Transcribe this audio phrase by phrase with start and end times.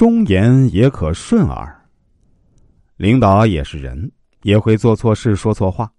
[0.00, 1.78] 忠言也可顺耳。
[2.96, 4.10] 领导也是人，
[4.44, 5.92] 也会做错事、说错话，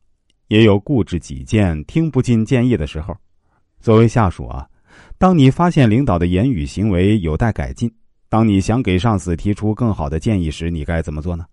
[0.48, 3.16] 也有固执己见、听不进建议的时候。
[3.80, 4.68] 作为下属啊，
[5.20, 7.94] 当你发现领导的言语行为有待改进，
[8.28, 11.46] 当你想给上司提出更好的建议时，你该怎么做呢？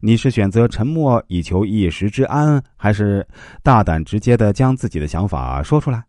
[0.00, 3.24] 你是选择沉默以求一时之安，还是
[3.62, 6.02] 大胆直接的将自己的想法说出来？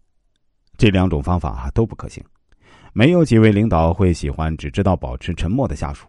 [0.79, 2.23] 这两种方法都不可行。
[2.97, 6.07] 没有几位领导会喜欢只知道保持沉默的下属。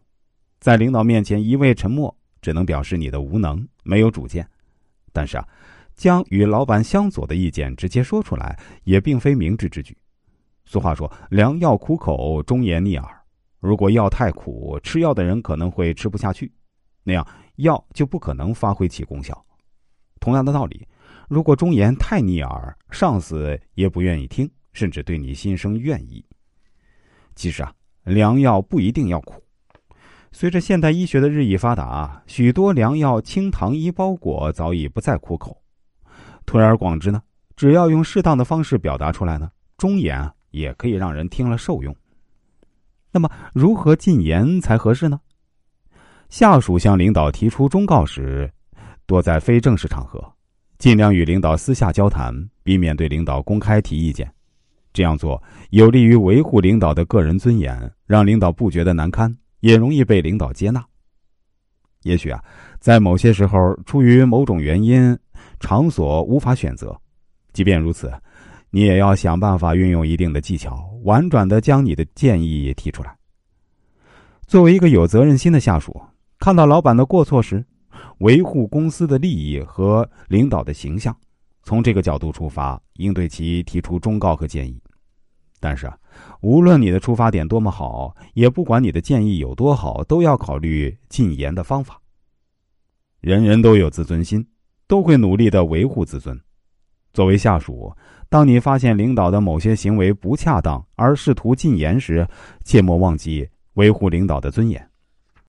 [0.61, 4.48] 在领导面前一味沉默，只能表示你的无能，没有主见。
[5.12, 5.47] 但是啊。
[5.97, 9.97] 将与老板相左的意见直接说出来，也并非明智之举。
[10.66, 13.23] 俗话说：“良药苦口，忠言逆耳。”
[13.61, 16.53] 如果药太苦，吃药的人可能会吃不下去，
[17.03, 19.42] 那样药就不可能发挥其功效。
[20.20, 20.87] 同样的道理，
[21.30, 26.23] 如果忠言太逆耳，上司也不愿意听，甚至对你心生怨意。
[27.37, 27.73] 其实啊，
[28.03, 29.41] 良药不一定要苦。
[30.33, 35.62] 随着现代医学的日益发达，许多良药清糖衣包裹，早已不再苦口。
[36.45, 37.23] 推而广之呢，
[37.55, 41.95] 只要用适当的方式表达出来呢，忠言也可以让人听了受用。
[43.12, 45.21] 那么，如何进言才合适呢？
[46.28, 48.53] 下属向领导提出忠告时，
[49.06, 50.23] 多在非正式场合，
[50.78, 54.31] 尽量与领导私下交谈，避免对领导公开提意见。
[54.97, 59.30] 这样做有利于维护领导的个人尊严，让领导不觉得难堪，
[59.61, 60.83] 也容易被领导接纳。
[62.05, 62.42] 也许啊，
[62.80, 65.16] 在某些时候，出于某种原因。
[65.58, 66.94] 场所无法选择，
[67.53, 68.12] 即便如此，
[68.70, 73.16] 你也要想办法运用一定的技巧，婉转的将你的建议提出来。
[74.47, 75.98] 作为一个有责任心的下属，
[76.38, 77.64] 看到老板的过错时，
[78.19, 81.16] 维护公司的利益和领导的形象，
[81.62, 84.78] 从这个角度出发，应对其提出忠告和建议。
[85.67, 85.92] 但是，
[86.42, 92.00] 无论你的出发点多么好，也不管你的建议有多好，都要考虑禁言的方法。
[93.20, 94.47] 人人都有自尊心。
[94.89, 96.41] 都会努力的维护自尊。
[97.12, 97.93] 作为下属，
[98.28, 102.25] 当你发现领导的某些行为不恰当而试图禁言时，
[102.65, 104.88] 切莫忘记维护领导的尊严。